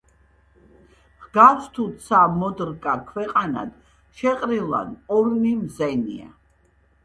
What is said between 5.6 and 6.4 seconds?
მზენია.